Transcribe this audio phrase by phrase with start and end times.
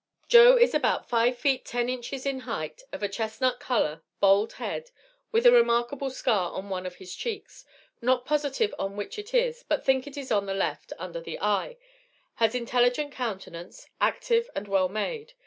[0.27, 4.89] Joe is about 5 feet 10 inches in height, of a chestnut color, bald head,
[5.31, 7.65] with a remarkable scar on one of his cheeks,
[8.01, 11.39] not positive on which it is, but think it is on the left, under the
[11.39, 11.77] eye,
[12.37, 15.33] has intelligent countenance, active, and well made.